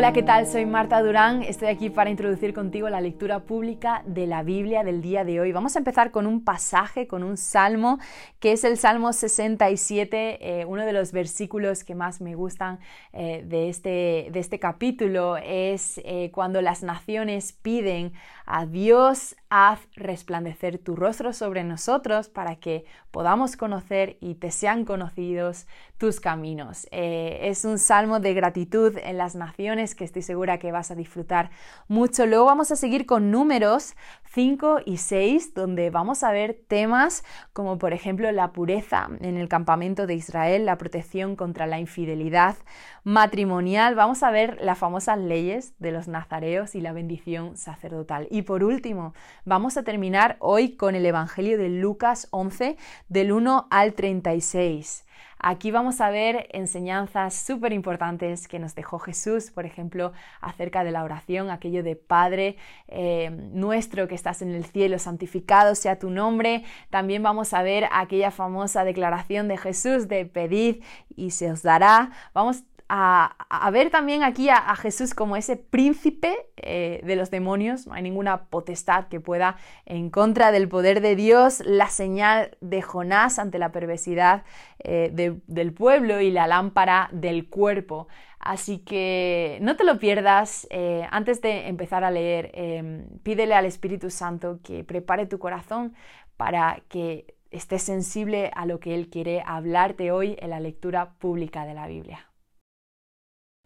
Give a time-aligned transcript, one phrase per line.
[0.00, 0.46] Hola, ¿qué tal?
[0.46, 1.42] Soy Marta Durán.
[1.42, 5.52] Estoy aquí para introducir contigo la lectura pública de la Biblia del día de hoy.
[5.52, 7.98] Vamos a empezar con un pasaje, con un salmo,
[8.38, 12.78] que es el Salmo 67, eh, uno de los versículos que más me gustan
[13.12, 15.36] eh, de, este, de este capítulo.
[15.36, 18.14] Es eh, cuando las naciones piden
[18.52, 24.84] a Dios, haz resplandecer tu rostro sobre nosotros para que podamos conocer y te sean
[24.84, 25.68] conocidos
[25.98, 26.88] tus caminos.
[26.90, 31.50] es un salmo de gratitud en las naciones que estoy segura que vas a disfrutar
[31.86, 32.26] mucho.
[32.26, 33.94] Luego vamos a seguir con números
[34.32, 39.48] 5 y 6, donde vamos a ver temas como por ejemplo la pureza en el
[39.48, 42.56] campamento de Israel, la protección contra la infidelidad
[43.02, 48.28] matrimonial, vamos a ver las famosas leyes de los nazareos y la bendición sacerdotal.
[48.30, 52.76] Y por último, vamos a terminar hoy con el Evangelio de Lucas 11,
[53.08, 55.06] del 1 al 36.
[55.42, 60.90] Aquí vamos a ver enseñanzas súper importantes que nos dejó Jesús, por ejemplo, acerca de
[60.90, 62.56] la oración, aquello de Padre
[62.88, 66.64] eh, nuestro que estás en el cielo, santificado sea tu nombre.
[66.90, 70.82] También vamos a ver aquella famosa declaración de Jesús de pedid
[71.16, 72.10] y se os dará.
[72.34, 77.86] Vamos a, ver también aquí a, Jesús como ese príncipe eh, de los demonios.
[77.86, 81.62] No hay ninguna potestad que pueda en contra del poder de Dios.
[81.64, 84.42] La señal de Jonás ante la perversidad
[84.80, 88.08] eh, del pueblo y la lámpara del cuerpo.
[88.40, 90.66] Así que no te lo pierdas.
[90.70, 95.94] Eh, antes de empezar a leer, em, pídele al Espíritu Santo que prepare tu corazón
[96.36, 101.64] para que estés sensible a lo que Él quiere hablarte hoy en la lectura pública
[101.66, 102.29] de la Biblia.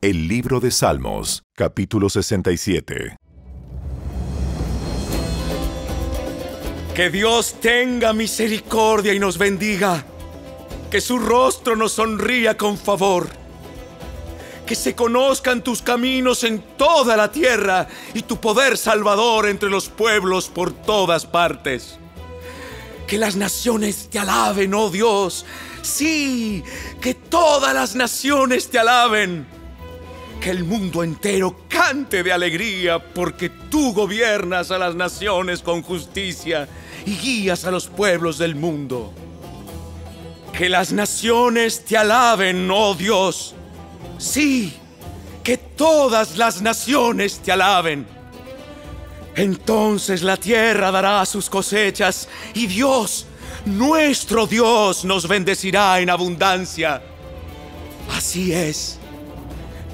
[0.01, 3.17] El libro de Salmos, capítulo 67.
[6.95, 10.05] Que Dios tenga misericordia y nos bendiga.
[10.91, 13.29] Que su rostro nos sonría con favor.
[14.67, 19.89] Que se conozcan tus caminos en toda la tierra y tu poder salvador entre los
[19.89, 21.99] pueblos por todas partes.
[23.07, 25.47] Que las naciones te alaben, oh Dios.
[25.81, 26.63] Sí,
[27.01, 29.54] que todas las naciones te alaben
[30.41, 36.69] que el mundo entero cante de alegría porque tú gobiernas a las naciones con justicia
[37.07, 39.13] y guías a los pueblos del mundo.
[40.53, 43.55] Que las naciones te alaben, oh Dios.
[44.19, 44.75] Sí,
[45.43, 48.07] que todas las naciones te alaben.
[49.37, 53.27] Entonces la tierra dará sus cosechas y Dios,
[53.65, 57.03] nuestro Dios, nos bendecirá en abundancia.
[58.17, 58.99] Así es.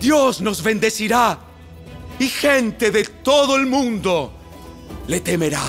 [0.00, 1.38] Dios nos bendecirá
[2.18, 4.32] y gente de todo el mundo
[5.06, 5.62] le temerá.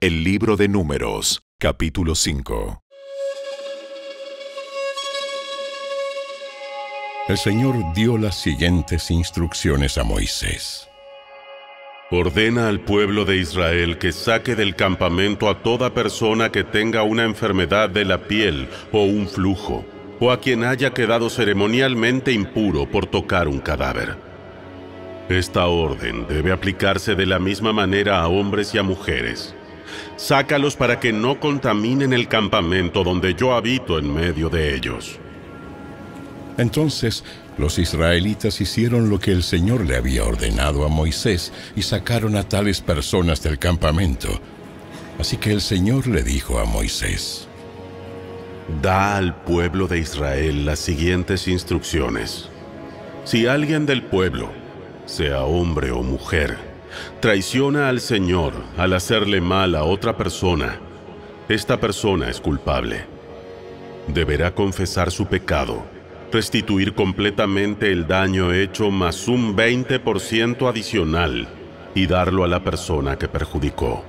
[0.00, 2.82] El libro de números, capítulo 5.
[7.28, 10.91] El Señor dio las siguientes instrucciones a Moisés.
[12.14, 17.24] Ordena al pueblo de Israel que saque del campamento a toda persona que tenga una
[17.24, 19.86] enfermedad de la piel o un flujo,
[20.20, 24.14] o a quien haya quedado ceremonialmente impuro por tocar un cadáver.
[25.30, 29.54] Esta orden debe aplicarse de la misma manera a hombres y a mujeres.
[30.16, 35.18] Sácalos para que no contaminen el campamento donde yo habito en medio de ellos.
[36.58, 37.24] Entonces
[37.58, 42.48] los israelitas hicieron lo que el Señor le había ordenado a Moisés y sacaron a
[42.48, 44.28] tales personas del campamento.
[45.18, 47.48] Así que el Señor le dijo a Moisés,
[48.80, 52.48] Da al pueblo de Israel las siguientes instrucciones.
[53.24, 54.50] Si alguien del pueblo,
[55.04, 56.56] sea hombre o mujer,
[57.20, 60.78] traiciona al Señor al hacerle mal a otra persona,
[61.48, 63.04] esta persona es culpable.
[64.08, 65.84] Deberá confesar su pecado
[66.32, 71.46] restituir completamente el daño hecho más un 20% adicional
[71.94, 74.04] y darlo a la persona que perjudicó.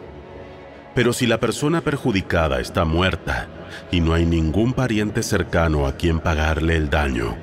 [0.95, 3.47] Pero si la persona perjudicada está muerta
[3.91, 7.35] y no hay ningún pariente cercano a quien pagarle el daño,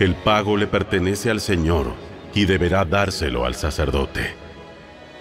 [0.00, 1.92] el pago le pertenece al Señor
[2.34, 4.34] y deberá dárselo al sacerdote.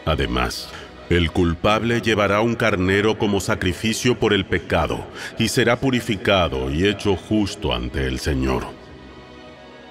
[0.05, 0.69] Además,
[1.09, 5.05] el culpable llevará un carnero como sacrificio por el pecado
[5.37, 8.82] y será purificado y hecho justo ante el Señor.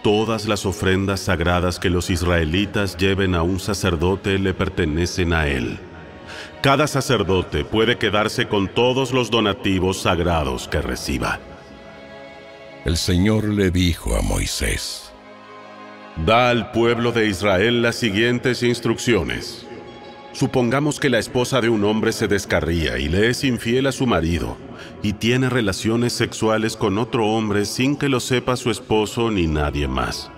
[0.02, 5.78] Todas las ofrendas sagradas que los israelitas lleven a un sacerdote le pertenecen a él.
[6.60, 11.38] Cada sacerdote puede quedarse con todos los donativos sagrados que reciba.
[12.84, 15.12] El Señor le dijo a Moisés,
[16.16, 19.66] Da al pueblo de Israel las siguientes instrucciones.
[20.32, 24.06] Supongamos que la esposa de un hombre se descarría y le es infiel a su
[24.06, 24.56] marido
[25.02, 29.86] y tiene relaciones sexuales con otro hombre sin que lo sepa su esposo ni nadie
[29.88, 30.30] más.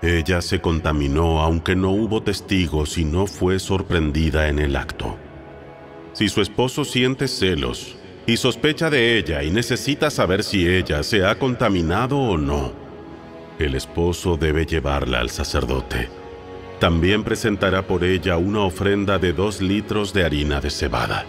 [0.00, 5.16] Ella se contaminó aunque no hubo testigos y no fue sorprendida en el acto.
[6.14, 11.24] Si su esposo siente celos y sospecha de ella y necesita saber si ella se
[11.24, 12.72] ha contaminado o no,
[13.58, 16.21] el esposo debe llevarla al sacerdote.
[16.82, 21.26] También presentará por ella una ofrenda de dos litros de harina de cebada.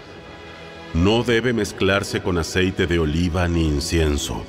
[0.95, 4.43] No debe mezclarse con aceite de oliva ni incienso,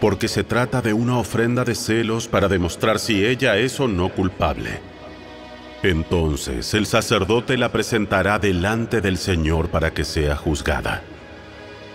[0.00, 4.08] porque se trata de una ofrenda de celos para demostrar si ella es o no
[4.08, 4.80] culpable.
[5.84, 11.04] Entonces el sacerdote la presentará delante del Señor para que sea juzgada.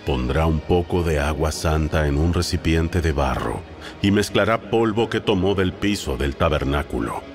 [0.05, 3.59] Pondrá un poco de agua santa en un recipiente de barro
[4.01, 7.32] y mezclará polvo que tomó del piso del tabernáculo.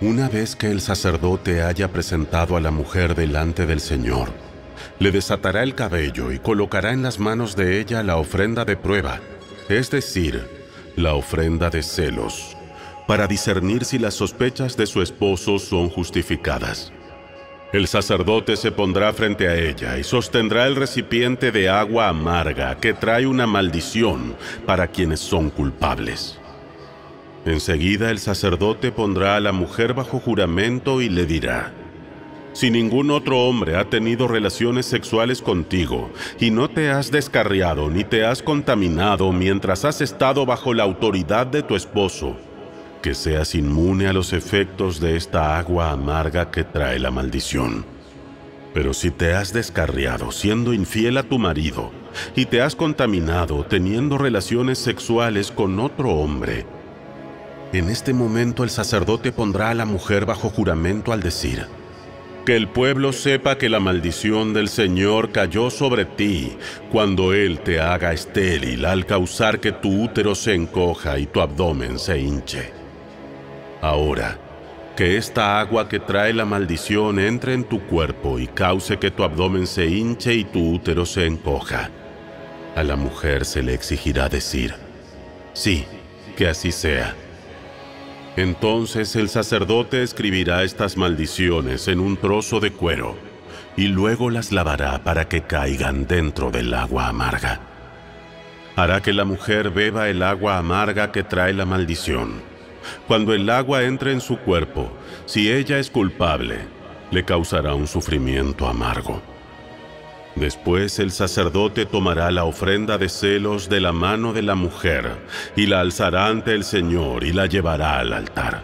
[0.00, 4.28] Una vez que el sacerdote haya presentado a la mujer delante del Señor,
[4.98, 9.20] le desatará el cabello y colocará en las manos de ella la ofrenda de prueba,
[9.68, 10.46] es decir,
[10.96, 12.56] la ofrenda de celos
[13.06, 16.92] para discernir si las sospechas de su esposo son justificadas.
[17.72, 22.94] El sacerdote se pondrá frente a ella y sostendrá el recipiente de agua amarga que
[22.94, 24.34] trae una maldición
[24.66, 26.38] para quienes son culpables.
[27.46, 31.72] Enseguida el sacerdote pondrá a la mujer bajo juramento y le dirá,
[32.52, 36.10] si ningún otro hombre ha tenido relaciones sexuales contigo
[36.40, 41.46] y no te has descarriado ni te has contaminado mientras has estado bajo la autoridad
[41.46, 42.36] de tu esposo,
[43.00, 47.84] que seas inmune a los efectos de esta agua amarga que trae la maldición.
[48.74, 51.92] Pero si te has descarriado siendo infiel a tu marido
[52.34, 56.66] y te has contaminado teniendo relaciones sexuales con otro hombre,
[57.72, 61.66] en este momento el sacerdote pondrá a la mujer bajo juramento al decir,
[62.46, 66.56] que el pueblo sepa que la maldición del Señor cayó sobre ti
[66.92, 71.98] cuando Él te haga estéril al causar que tu útero se encoja y tu abdomen
[71.98, 72.70] se hinche.
[73.82, 74.38] Ahora,
[74.96, 79.24] que esta agua que trae la maldición entre en tu cuerpo y cause que tu
[79.24, 81.90] abdomen se hinche y tu útero se encoja.
[82.76, 84.74] A la mujer se le exigirá decir,
[85.52, 85.84] sí,
[86.36, 87.14] que así sea.
[88.36, 93.16] Entonces el sacerdote escribirá estas maldiciones en un trozo de cuero
[93.76, 97.60] y luego las lavará para que caigan dentro del agua amarga.
[98.76, 102.56] Hará que la mujer beba el agua amarga que trae la maldición
[103.06, 104.90] cuando el agua entre en su cuerpo,
[105.26, 106.58] si ella es culpable,
[107.10, 109.22] le causará un sufrimiento amargo.
[110.36, 115.16] Después el sacerdote tomará la ofrenda de celos de la mano de la mujer
[115.56, 118.62] y la alzará ante el Señor y la llevará al altar.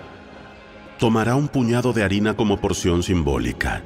[0.98, 3.82] Tomará un puñado de harina como porción simbólica,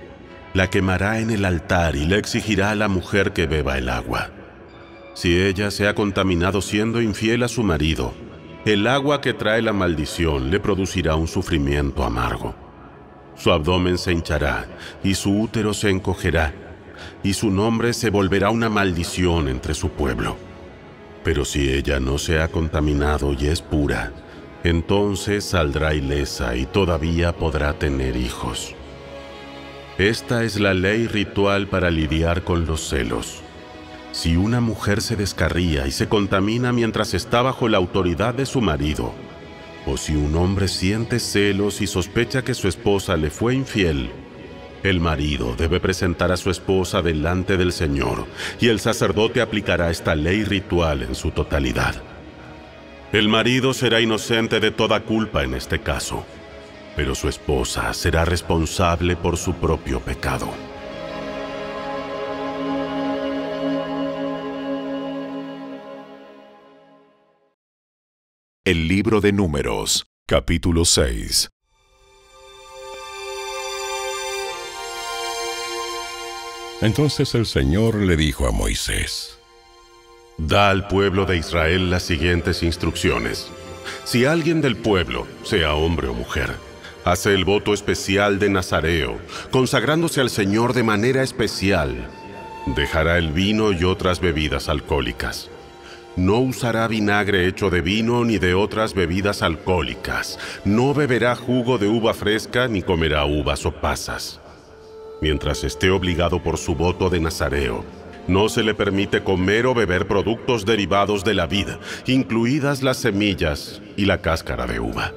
[0.52, 4.30] la quemará en el altar y le exigirá a la mujer que beba el agua.
[5.14, 8.12] Si ella se ha contaminado siendo infiel a su marido,
[8.64, 12.52] el agua que trae la maldición le producirá un sufrimiento amargo.
[13.36, 14.66] Su abdomen se hinchará
[15.04, 16.65] y su útero se encogerá,
[17.26, 20.36] y su nombre se volverá una maldición entre su pueblo.
[21.24, 24.12] Pero si ella no se ha contaminado y es pura,
[24.62, 28.76] entonces saldrá ilesa y todavía podrá tener hijos.
[29.98, 33.42] Esta es la ley ritual para lidiar con los celos.
[34.12, 38.60] Si una mujer se descarría y se contamina mientras está bajo la autoridad de su
[38.60, 39.12] marido,
[39.84, 44.12] o si un hombre siente celos y sospecha que su esposa le fue infiel,
[44.90, 48.26] el marido debe presentar a su esposa delante del Señor
[48.60, 52.02] y el sacerdote aplicará esta ley ritual en su totalidad.
[53.12, 56.24] El marido será inocente de toda culpa en este caso,
[56.96, 60.48] pero su esposa será responsable por su propio pecado.
[68.64, 71.50] El libro de Números, capítulo 6.
[76.82, 79.38] Entonces el Señor le dijo a Moisés,
[80.38, 83.48] Da al pueblo de Israel las siguientes instrucciones.
[84.04, 86.54] Si alguien del pueblo, sea hombre o mujer,
[87.04, 89.18] hace el voto especial de Nazareo,
[89.50, 92.10] consagrándose al Señor de manera especial,
[92.66, 95.48] dejará el vino y otras bebidas alcohólicas
[96.16, 100.38] no usará vinagre hecho de vino ni de otras bebidas alcohólicas.
[100.64, 104.40] No beberá jugo de uva fresca ni comerá uvas o pasas.
[105.20, 107.84] Mientras esté obligado por su voto de Nazareo,
[108.28, 113.80] no se le permite comer o beber productos derivados de la vida, incluidas las semillas
[113.96, 115.12] y la cáscara de uva.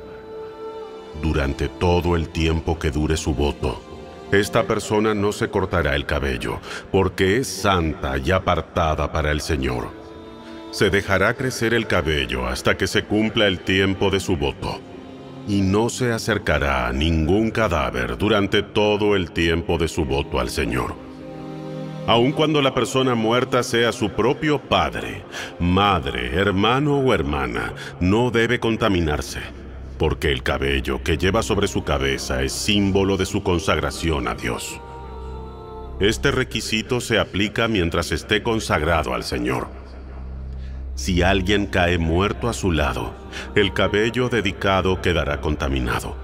[1.22, 3.82] Durante todo el tiempo que dure su voto,
[4.32, 6.60] esta persona no se cortará el cabello,
[6.91, 9.89] porque es santa y apartada para el Señor.
[10.72, 14.79] Se dejará crecer el cabello hasta que se cumpla el tiempo de su voto,
[15.50, 20.50] y no se acercará a ningún cadáver durante todo el tiempo de su voto al
[20.50, 20.96] Señor.
[22.08, 25.24] Aun cuando la persona muerta sea su propio padre,
[25.60, 29.41] madre, hermano o hermana, no debe contaminarse
[30.00, 34.79] porque el cabello que lleva sobre su cabeza es símbolo de su consagración a Dios.
[36.00, 39.78] Este requisito se aplica mientras esté consagrado al Señor.
[41.00, 43.13] Si alguien cae muerto a su lado,
[43.56, 46.18] el cabello dedicado quedará contaminado.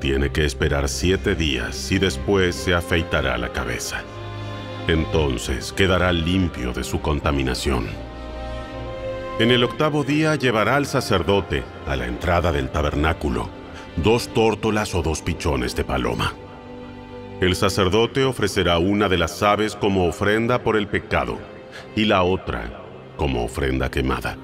[0.00, 4.02] Tiene que esperar siete días y después se afeitará la cabeza.
[4.88, 7.86] Entonces quedará limpio de su contaminación.
[9.38, 13.48] En el octavo día llevará al sacerdote, a la entrada del tabernáculo,
[13.98, 16.34] dos tórtolas o dos pichones de paloma.
[17.40, 21.38] El sacerdote ofrecerá una de las aves como ofrenda por el pecado
[21.94, 22.82] y la otra
[23.16, 24.36] como ofrenda quemada.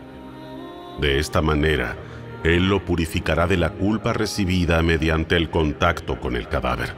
[1.00, 1.96] De esta manera,
[2.44, 6.94] él lo purificará de la culpa recibida mediante el contacto con el cadáver.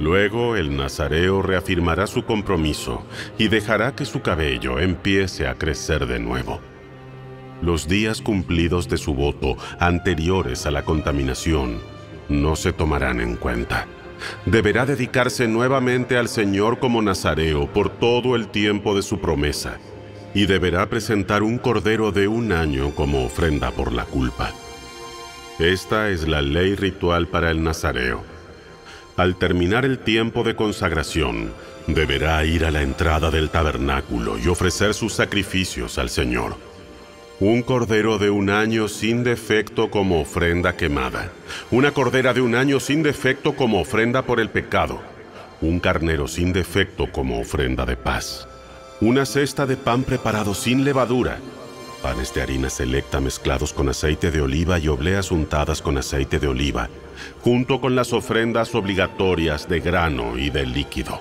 [0.00, 3.04] Luego el nazareo reafirmará su compromiso
[3.38, 6.60] y dejará que su cabello empiece a crecer de nuevo
[7.62, 11.80] los días cumplidos de su voto anteriores a la contaminación
[12.28, 13.86] no se tomarán en cuenta.
[14.46, 19.78] Deberá dedicarse nuevamente al Señor como nazareo por todo el tiempo de su promesa
[20.34, 24.52] y deberá presentar un cordero de un año como ofrenda por la culpa.
[25.58, 28.22] Esta es la ley ritual para el nazareo.
[29.16, 31.52] Al terminar el tiempo de consagración,
[31.86, 36.56] deberá ir a la entrada del tabernáculo y ofrecer sus sacrificios al Señor
[37.44, 41.32] un cordero de un año sin defecto como ofrenda quemada,
[41.72, 45.02] una cordera de un año sin defecto como ofrenda por el pecado,
[45.60, 48.46] un carnero sin defecto como ofrenda de paz,
[49.02, 51.38] una cesta de pan preparado sin levadura,
[52.02, 56.46] panes de harina selecta mezclados con aceite de oliva y obleas untadas con aceite de
[56.46, 56.88] oliva,
[57.40, 61.20] junto con las ofrendas obligatorias de grano y de líquido.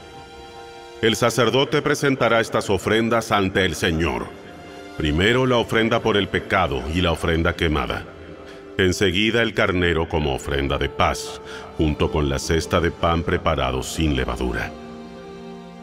[1.02, 4.28] El sacerdote presentará estas ofrendas ante el Señor
[4.98, 8.06] Primero la ofrenda por el pecado y la ofrenda quemada.
[8.78, 11.42] Enseguida el carnero como ofrenda de paz,
[11.76, 14.72] junto con la cesta de pan preparado sin levadura.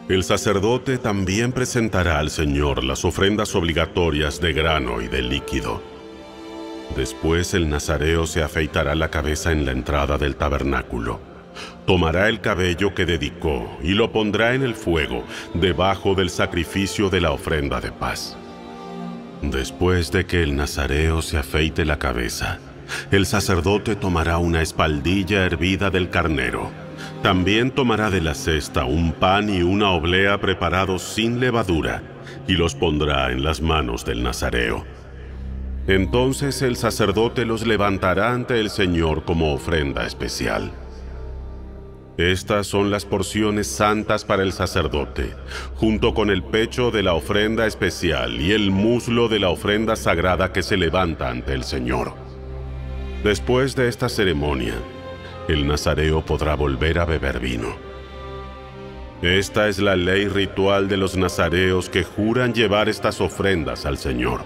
[0.09, 5.83] El sacerdote también presentará al Señor las ofrendas obligatorias de grano y de líquido.
[6.95, 11.19] Después el nazareo se afeitará la cabeza en la entrada del tabernáculo.
[11.85, 15.23] Tomará el cabello que dedicó y lo pondrá en el fuego
[15.53, 18.35] debajo del sacrificio de la ofrenda de paz.
[19.43, 22.57] Después de que el nazareo se afeite la cabeza,
[23.11, 26.88] el sacerdote tomará una espaldilla hervida del carnero.
[27.21, 32.01] También tomará de la cesta un pan y una oblea preparados sin levadura
[32.47, 34.85] y los pondrá en las manos del nazareo.
[35.87, 40.71] Entonces el sacerdote los levantará ante el Señor como ofrenda especial.
[42.19, 45.33] Estas son las porciones santas para el sacerdote,
[45.75, 50.51] junto con el pecho de la ofrenda especial y el muslo de la ofrenda sagrada
[50.51, 52.13] que se levanta ante el Señor.
[53.23, 54.75] Después de esta ceremonia,
[55.51, 57.75] el nazareo podrá volver a beber vino.
[59.21, 64.41] Esta es la ley ritual de los nazareos que juran llevar estas ofrendas al Señor.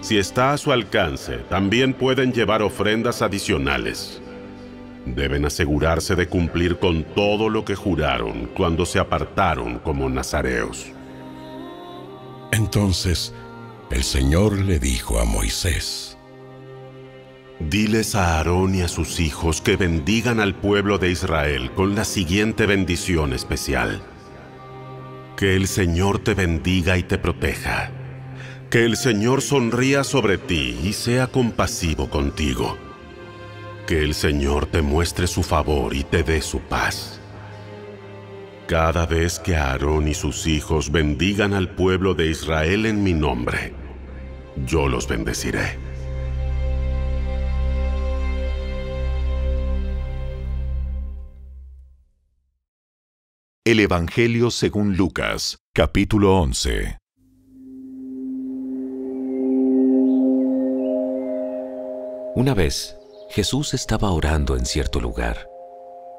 [0.00, 4.20] Si está a su alcance, también pueden llevar ofrendas adicionales
[5.04, 10.86] deben asegurarse de cumplir con todo lo que juraron cuando se apartaron como nazareos.
[12.52, 13.32] Entonces
[13.90, 16.09] el Señor le dijo a Moisés,
[17.60, 22.04] Diles a Aarón y a sus hijos que bendigan al pueblo de Israel con la
[22.04, 24.02] siguiente bendición especial.
[25.36, 27.90] Que el Señor te bendiga y te proteja.
[28.70, 32.76] Que el Señor sonría sobre ti y sea compasivo contigo
[33.90, 37.20] que el Señor te muestre su favor y te dé su paz.
[38.68, 43.72] Cada vez que Aarón y sus hijos bendigan al pueblo de Israel en mi nombre,
[44.64, 45.89] yo los bendeciré.
[53.80, 56.98] El Evangelio según Lucas, capítulo 11.
[62.34, 62.98] Una vez,
[63.30, 65.48] Jesús estaba orando en cierto lugar.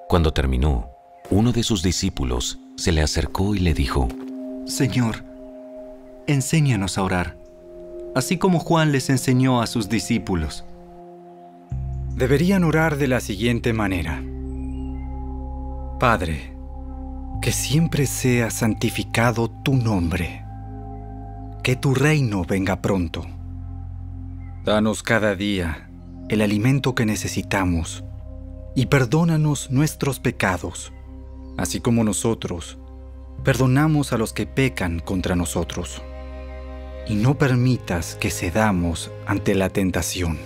[0.10, 0.89] Cuando terminó,
[1.30, 4.08] uno de sus discípulos se le acercó y le dijo,
[4.65, 5.24] Señor,
[6.25, 7.38] enséñanos a orar,
[8.15, 10.65] así como Juan les enseñó a sus discípulos.
[12.15, 14.24] Deberían orar de la siguiente manera.
[16.00, 16.60] Padre,
[17.42, 20.46] que siempre sea santificado tu nombre,
[21.64, 23.26] que tu reino venga pronto.
[24.64, 25.90] Danos cada día
[26.30, 28.04] el alimento que necesitamos
[28.76, 30.94] y perdónanos nuestros pecados,
[31.58, 32.78] así como nosotros
[33.44, 36.04] perdonamos a los que pecan contra nosotros.
[37.08, 40.38] Y no permitas que cedamos ante la tentación.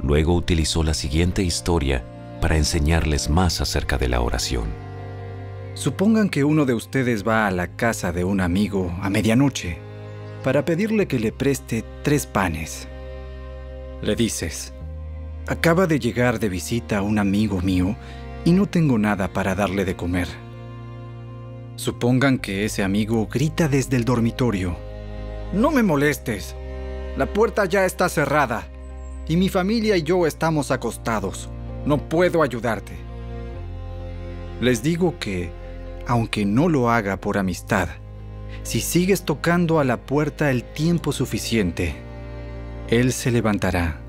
[0.00, 2.04] Luego utilizó la siguiente historia
[2.40, 4.87] para enseñarles más acerca de la oración.
[5.78, 9.78] Supongan que uno de ustedes va a la casa de un amigo a medianoche
[10.42, 12.88] para pedirle que le preste tres panes.
[14.02, 14.74] Le dices,
[15.46, 17.94] acaba de llegar de visita un amigo mío
[18.44, 20.26] y no tengo nada para darle de comer.
[21.76, 24.76] Supongan que ese amigo grita desde el dormitorio.
[25.52, 26.56] No me molestes.
[27.16, 28.66] La puerta ya está cerrada
[29.28, 31.48] y mi familia y yo estamos acostados.
[31.86, 32.94] No puedo ayudarte.
[34.60, 35.56] Les digo que,
[36.08, 37.88] aunque no lo haga por amistad,
[38.62, 41.94] si sigues tocando a la puerta el tiempo suficiente,
[42.88, 44.00] Él se levantará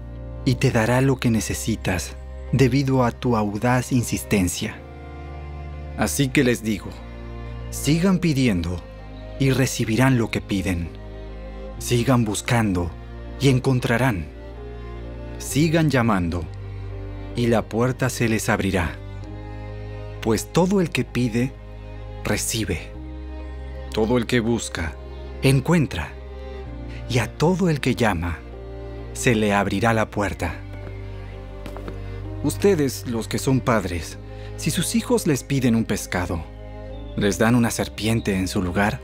[0.45, 2.15] y te dará lo que necesitas
[2.51, 4.75] debido a tu audaz insistencia.
[5.97, 6.89] Así que les digo,
[7.69, 8.81] sigan pidiendo
[9.39, 10.89] y recibirán lo que piden.
[11.79, 12.89] Sigan buscando
[13.41, 14.25] y encontrarán.
[15.37, 16.43] Sigan llamando
[17.35, 18.95] y la puerta se les abrirá.
[20.21, 21.53] Pues todo el que pide,
[22.23, 22.91] recibe.
[23.93, 24.95] Todo el que busca,
[25.41, 26.09] encuentra.
[27.09, 28.39] Y a todo el que llama,
[29.13, 30.55] se le abrirá la puerta.
[32.43, 34.17] Ustedes, los que son padres,
[34.57, 36.43] si sus hijos les piden un pescado,
[37.17, 38.99] ¿les dan una serpiente en su lugar?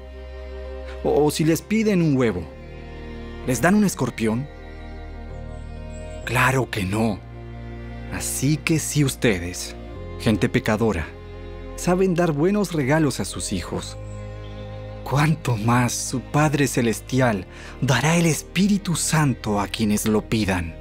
[1.03, 2.43] O, si les piden un huevo,
[3.45, 4.47] ¿les dan un escorpión?
[6.25, 7.19] Claro que no.
[8.13, 9.75] Así que si ustedes,
[10.19, 11.07] gente pecadora,
[11.75, 13.97] saben dar buenos regalos a sus hijos,
[15.03, 17.45] cuánto más su Padre Celestial
[17.81, 20.75] dará el Espíritu Santo a quienes lo pidan.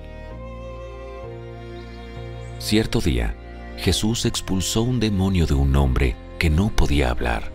[2.59, 3.37] Cierto día,
[3.77, 7.53] Jesús expulsó un demonio de un hombre que no podía hablar.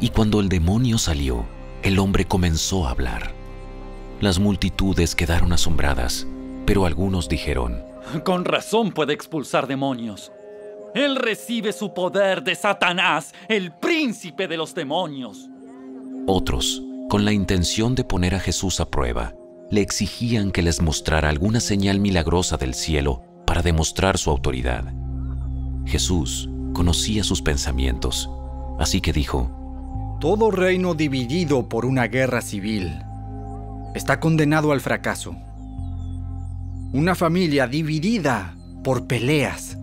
[0.00, 1.46] Y cuando el demonio salió,
[1.82, 3.32] el hombre comenzó a hablar.
[4.20, 6.26] Las multitudes quedaron asombradas,
[6.66, 7.82] pero algunos dijeron,
[8.24, 10.32] Con razón puede expulsar demonios.
[10.94, 15.48] Él recibe su poder de Satanás, el príncipe de los demonios.
[16.26, 19.34] Otros, con la intención de poner a Jesús a prueba,
[19.70, 24.84] le exigían que les mostrara alguna señal milagrosa del cielo para demostrar su autoridad.
[25.86, 28.28] Jesús conocía sus pensamientos,
[28.78, 33.02] así que dijo, Todo reino dividido por una guerra civil
[33.94, 35.34] está condenado al fracaso.
[36.92, 39.78] Una familia dividida por peleas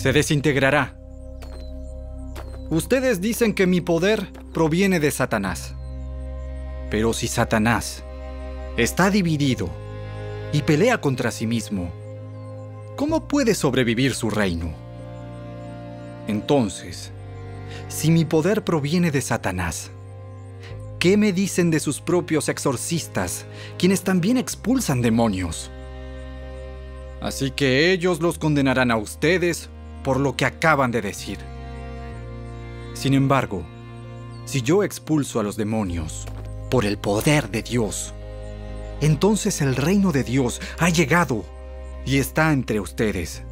[0.00, 0.96] se desintegrará.
[2.70, 5.74] Ustedes dicen que mi poder proviene de Satanás.
[6.90, 8.02] Pero si Satanás
[8.78, 9.68] está dividido
[10.54, 11.92] y pelea contra sí mismo,
[12.96, 14.72] ¿cómo puede sobrevivir su reino?
[16.28, 17.12] Entonces,
[17.88, 19.90] si mi poder proviene de Satanás,
[20.98, 23.44] ¿qué me dicen de sus propios exorcistas,
[23.76, 25.70] quienes también expulsan demonios?
[27.20, 29.68] Así que ellos los condenarán a ustedes
[30.02, 31.38] por lo que acaban de decir.
[32.94, 33.62] Sin embargo,
[34.44, 36.26] si yo expulso a los demonios
[36.70, 38.14] por el poder de Dios,
[39.00, 41.44] entonces el reino de Dios ha llegado
[42.04, 43.42] y está entre ustedes.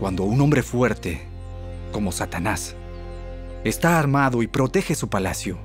[0.00, 1.22] Cuando un hombre fuerte,
[1.92, 2.74] como Satanás,
[3.64, 5.58] está armado y protege su palacio,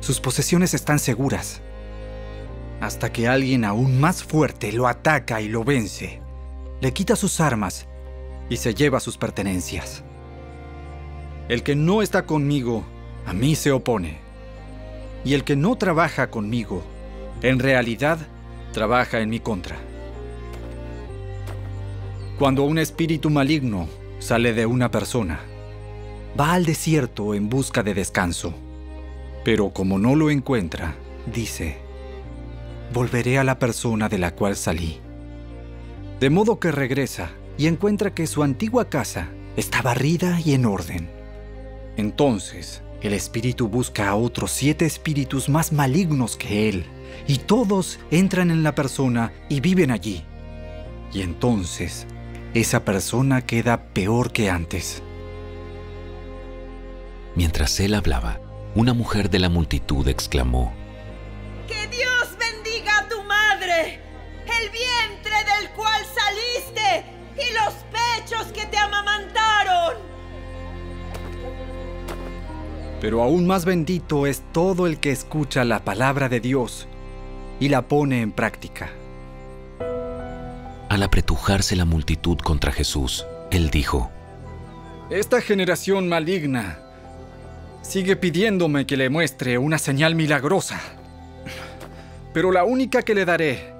[0.00, 1.60] sus posesiones están seguras,
[2.80, 6.20] hasta que alguien aún más fuerte lo ataca y lo vence,
[6.80, 7.87] le quita sus armas
[8.48, 10.02] y se lleva sus pertenencias.
[11.48, 12.84] El que no está conmigo,
[13.26, 14.18] a mí se opone.
[15.24, 16.82] Y el que no trabaja conmigo,
[17.42, 18.18] en realidad,
[18.72, 19.76] trabaja en mi contra.
[22.38, 25.40] Cuando un espíritu maligno sale de una persona,
[26.38, 28.54] va al desierto en busca de descanso.
[29.44, 30.94] Pero como no lo encuentra,
[31.32, 31.78] dice,
[32.92, 35.00] volveré a la persona de la cual salí.
[36.20, 41.10] De modo que regresa y encuentra que su antigua casa está barrida y en orden.
[41.96, 46.86] Entonces, el espíritu busca a otros siete espíritus más malignos que él,
[47.26, 50.24] y todos entran en la persona y viven allí.
[51.12, 52.06] Y entonces,
[52.54, 55.02] esa persona queda peor que antes.
[57.34, 58.40] Mientras él hablaba,
[58.74, 60.72] una mujer de la multitud exclamó,
[61.66, 64.00] ¡Que Dios bendiga a tu madre!
[64.44, 65.97] ¡El vientre del cual
[67.38, 69.94] y los pechos que te amamantaron.
[73.00, 76.88] Pero aún más bendito es todo el que escucha la palabra de Dios
[77.60, 78.90] y la pone en práctica.
[80.88, 84.10] Al apretujarse la multitud contra Jesús, él dijo,
[85.10, 86.80] Esta generación maligna
[87.82, 90.80] sigue pidiéndome que le muestre una señal milagrosa,
[92.34, 93.72] pero la única que le daré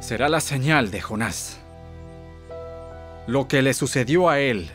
[0.00, 1.58] será la señal de Jonás.
[3.26, 4.70] Lo que le sucedió a él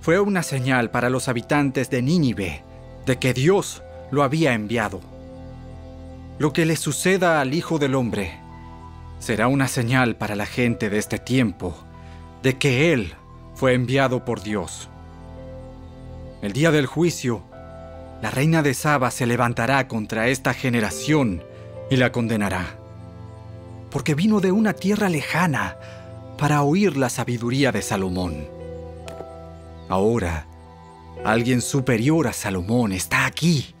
[0.00, 2.64] fue una señal para los habitantes de Nínive
[3.06, 5.00] de que Dios lo había enviado.
[6.38, 8.38] Lo que le suceda al Hijo del Hombre
[9.20, 11.76] será una señal para la gente de este tiempo
[12.42, 13.14] de que Él
[13.54, 14.88] fue enviado por Dios.
[16.42, 17.42] El día del juicio,
[18.22, 21.44] la reina de Saba se levantará contra esta generación
[21.90, 22.78] y la condenará,
[23.90, 25.76] porque vino de una tierra lejana
[26.40, 28.48] para oír la sabiduría de Salomón.
[29.90, 30.46] Ahora,
[31.22, 33.74] alguien superior a Salomón está aquí,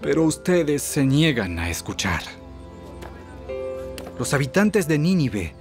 [0.00, 2.22] pero ustedes se niegan a escuchar.
[4.16, 5.54] Los habitantes de Nínive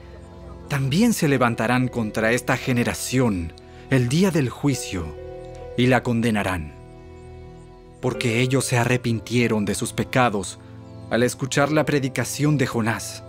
[0.68, 3.52] también se levantarán contra esta generación
[3.90, 5.08] el día del juicio
[5.76, 6.76] y la condenarán,
[8.00, 10.60] porque ellos se arrepintieron de sus pecados
[11.10, 13.24] al escuchar la predicación de Jonás.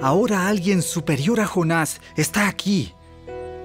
[0.00, 2.92] Ahora alguien superior a Jonás está aquí,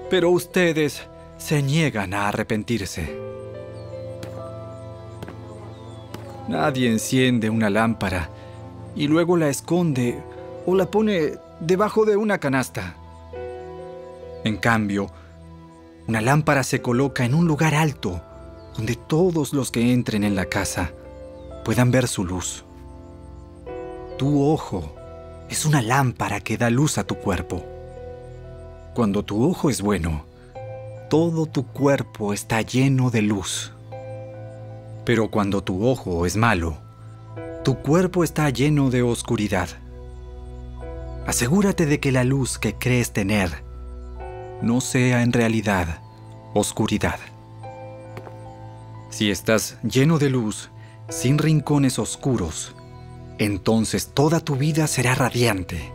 [0.08, 1.02] pero ustedes
[1.36, 3.18] se niegan a arrepentirse.
[6.48, 8.30] Nadie enciende una lámpara
[8.96, 10.22] y luego la esconde
[10.66, 12.96] o la pone debajo de una canasta.
[14.44, 15.10] En cambio,
[16.08, 18.22] una lámpara se coloca en un lugar alto
[18.74, 20.92] donde todos los que entren en la casa
[21.64, 22.64] puedan ver su luz.
[24.16, 24.94] Tu ojo
[25.52, 27.62] es una lámpara que da luz a tu cuerpo.
[28.94, 30.24] Cuando tu ojo es bueno,
[31.10, 33.70] todo tu cuerpo está lleno de luz.
[35.04, 36.78] Pero cuando tu ojo es malo,
[37.64, 39.68] tu cuerpo está lleno de oscuridad.
[41.26, 43.50] Asegúrate de que la luz que crees tener
[44.62, 45.98] no sea en realidad
[46.54, 47.20] oscuridad.
[49.10, 50.70] Si estás lleno de luz,
[51.10, 52.74] sin rincones oscuros,
[53.44, 55.92] entonces toda tu vida será radiante,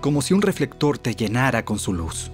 [0.00, 2.30] como si un reflector te llenara con su luz.